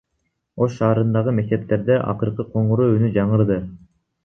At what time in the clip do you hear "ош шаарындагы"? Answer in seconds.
0.65-1.33